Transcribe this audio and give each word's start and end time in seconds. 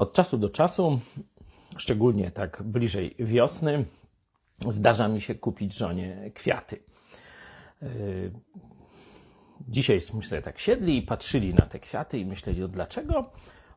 Od 0.00 0.12
czasu 0.12 0.38
do 0.38 0.48
czasu, 0.48 1.00
szczególnie 1.76 2.30
tak 2.30 2.62
bliżej 2.62 3.14
wiosny, 3.18 3.84
zdarza 4.68 5.08
mi 5.08 5.20
się 5.20 5.34
kupić 5.34 5.74
żonie 5.74 6.30
kwiaty. 6.34 6.82
Yy, 7.82 7.88
Dzisiaj 9.68 10.00
sobie 10.00 10.42
tak 10.42 10.58
siedli 10.58 10.96
i 10.96 11.02
patrzyli 11.02 11.54
na 11.54 11.66
te 11.66 11.78
kwiaty 11.78 12.18
i 12.18 12.26
myśleli, 12.26 12.62
o 12.62 12.68
dlaczego 12.68 13.30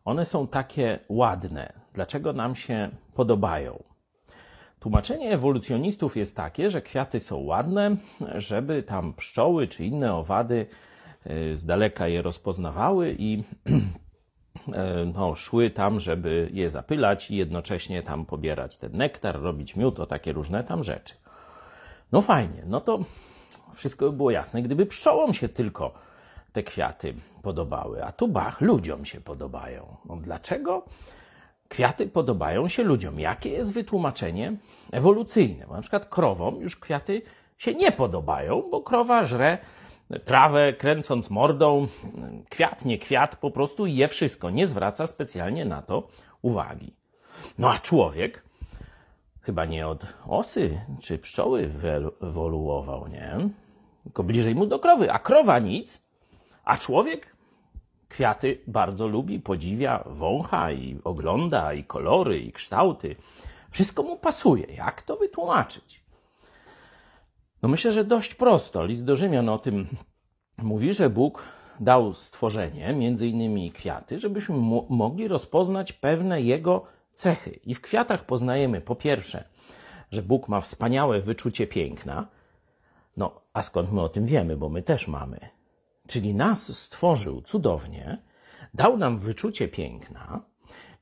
one 0.06 0.26
są 0.26 0.48
takie 0.48 1.00
ładne, 1.10 1.74
dlaczego 1.94 2.34
nam 2.34 2.56
się 2.56 2.90
podobają. 3.14 3.84
Tłumaczenie 4.80 5.32
ewolucjonistów 5.32 6.18
jest 6.18 6.36
takie, 6.38 6.70
że 6.70 6.82
kwiaty 6.82 7.20
są 7.20 7.38
ładne, 7.38 7.96
żeby 8.36 8.84
tam 8.84 9.14
pszczoły 9.14 9.68
czy 9.68 9.86
inne 9.86 10.14
owady 10.14 10.68
y, 11.28 11.58
z 11.58 11.66
daleka 11.66 12.08
je 12.08 12.22
rozpoznawały 12.22 13.16
i 13.20 13.44
no, 15.14 15.36
szły 15.36 15.70
tam, 15.70 16.00
żeby 16.00 16.50
je 16.54 16.70
zapylać 16.70 17.32
i 17.32 17.36
jednocześnie 17.36 18.04
tam 18.04 18.26
pobierać 18.26 18.78
ten 18.78 18.98
nektar, 18.98 19.42
robić 19.42 19.76
miód, 19.76 20.00
o 20.00 20.06
takie 20.06 20.34
różne 20.34 20.64
tam 20.64 20.84
rzeczy. 20.84 21.14
No 22.12 22.22
fajnie, 22.22 22.64
no 22.66 22.82
to 22.82 23.00
wszystko 23.74 24.06
by 24.06 24.18
było 24.18 24.32
jasne, 24.32 24.62
gdyby 24.62 24.86
pszczołom 24.86 25.34
się 25.34 25.50
tylko 25.50 25.94
te 26.52 26.64
kwiaty 26.64 27.14
podobały, 27.42 28.04
a 28.04 28.12
tu 28.12 28.28
bach, 28.28 28.62
ludziom 28.62 29.06
się 29.06 29.22
podobają. 29.22 29.98
No 30.06 30.16
dlaczego 30.16 30.86
kwiaty 31.70 32.08
podobają 32.08 32.68
się 32.68 32.84
ludziom? 32.84 33.20
Jakie 33.20 33.50
jest 33.50 33.74
wytłumaczenie 33.74 34.54
ewolucyjne? 34.92 35.66
Bo 35.68 35.74
na 35.74 35.82
przykład 35.82 36.06
krowom 36.06 36.62
już 36.62 36.76
kwiaty 36.76 37.22
się 37.58 37.74
nie 37.74 37.92
podobają, 37.92 38.64
bo 38.72 38.82
krowa 38.82 39.24
żre 39.24 39.58
trawę, 40.26 40.74
kręcąc 40.74 41.30
mordą, 41.30 41.88
kwiat, 42.50 42.86
nie 42.86 42.98
kwiat, 42.98 43.36
po 43.36 43.52
prostu 43.52 43.86
je 43.86 44.08
wszystko, 44.08 44.50
nie 44.50 44.68
zwraca 44.68 45.08
specjalnie 45.08 45.66
na 45.66 45.82
to 45.82 46.08
uwagi. 46.42 46.96
No 47.58 47.70
a 47.70 47.80
człowiek 47.80 48.44
chyba 49.42 49.66
nie 49.66 49.88
od 49.88 50.06
osy 50.26 50.82
czy 51.02 51.18
pszczoły 51.18 51.68
wyewoluował, 51.68 53.08
nie? 53.08 53.50
Tylko 54.04 54.24
bliżej 54.24 54.56
mu 54.56 54.66
do 54.66 54.80
krowy, 54.80 55.12
a 55.12 55.20
krowa 55.20 55.60
nic, 55.60 56.02
a 56.64 56.78
człowiek 56.78 57.36
kwiaty 58.10 58.62
bardzo 58.68 59.08
lubi, 59.08 59.40
podziwia, 59.40 60.04
wącha 60.06 60.72
i 60.72 61.00
ogląda, 61.04 61.74
i 61.74 61.84
kolory, 61.84 62.40
i 62.40 62.52
kształty. 62.52 63.16
Wszystko 63.72 64.04
mu 64.04 64.18
pasuje. 64.18 64.66
Jak 64.66 65.02
to 65.02 65.18
wytłumaczyć? 65.18 66.03
No 67.64 67.70
myślę, 67.70 67.92
że 67.92 68.04
dość 68.04 68.36
prosto. 68.36 68.86
List 68.86 69.06
do 69.06 69.16
Rzymian 69.16 69.50
o 69.50 69.60
tym 69.60 69.88
mówi, 70.64 70.94
że 70.94 71.10
Bóg 71.10 71.44
dał 71.80 72.14
stworzenie, 72.14 72.94
między 72.94 73.28
innymi 73.28 73.72
kwiaty, 73.72 74.20
żebyśmy 74.20 74.56
mogli 74.90 75.28
rozpoznać 75.28 75.94
pewne 75.94 76.42
Jego 76.42 76.84
cechy. 77.12 77.60
I 77.66 77.76
w 77.76 77.82
kwiatach 77.82 78.26
poznajemy 78.26 78.82
po 78.82 78.96
pierwsze, 78.96 79.44
że 80.12 80.22
Bóg 80.22 80.50
ma 80.50 80.62
wspaniałe 80.62 81.22
wyczucie 81.22 81.68
piękna. 81.68 82.28
No, 83.18 83.42
a 83.54 83.64
skąd 83.64 83.92
my 83.92 84.02
o 84.02 84.10
tym 84.10 84.26
wiemy, 84.26 84.58
bo 84.58 84.70
my 84.70 84.82
też 84.82 85.08
mamy. 85.08 85.40
Czyli 86.08 86.34
nas 86.34 86.78
stworzył 86.78 87.42
cudownie, 87.42 88.18
dał 88.74 88.98
nam 88.98 89.18
wyczucie 89.18 89.68
piękna 89.68 90.42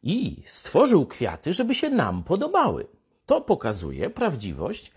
i 0.03 0.43
stworzył 0.45 1.05
kwiaty, 1.05 1.53
żeby 1.53 1.75
się 1.75 1.89
nam 1.89 2.23
podobały. 2.23 2.87
To 3.25 3.41
pokazuje 3.41 4.09
prawdziwość 4.09 4.91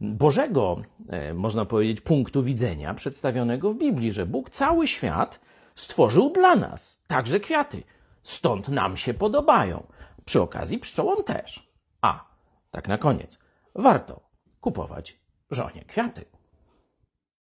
Bożego, 0.00 0.76
e, 1.08 1.34
można 1.34 1.64
powiedzieć, 1.64 2.00
punktu 2.00 2.42
widzenia 2.42 2.94
przedstawionego 2.94 3.72
w 3.72 3.78
Biblii, 3.78 4.12
że 4.12 4.26
Bóg 4.26 4.50
cały 4.50 4.86
świat 4.86 5.40
stworzył 5.74 6.30
dla 6.30 6.56
nas, 6.56 7.02
także 7.06 7.40
kwiaty. 7.40 7.82
Stąd 8.22 8.68
nam 8.68 8.96
się 8.96 9.14
podobają. 9.14 9.86
Przy 10.24 10.42
okazji 10.42 10.78
pszczołom 10.78 11.24
też. 11.24 11.70
A, 12.00 12.24
tak 12.70 12.88
na 12.88 12.98
koniec, 12.98 13.38
warto 13.74 14.20
kupować 14.60 15.18
żonie 15.50 15.84
kwiaty. 15.86 16.24